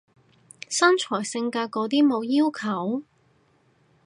[0.67, 3.03] 身材性格嗰啲冇要求？